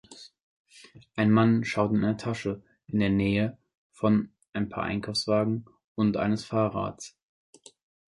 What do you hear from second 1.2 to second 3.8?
Mann schaut in eine Tasche in der Nähe